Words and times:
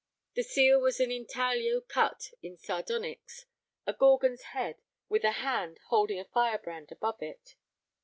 The 0.33 0.41
seal 0.41 0.79
was 0.81 0.99
an 0.99 1.11
intaglio 1.11 1.79
cut 1.79 2.31
in 2.41 2.57
sardonyx—a 2.57 3.93
gorgon's 3.93 4.41
head 4.45 4.77
with 5.09 5.23
a 5.23 5.31
hand 5.33 5.79
holding 5.89 6.19
a 6.19 6.25
firebrand 6.25 6.91
above 6.91 7.21
it. 7.21 7.53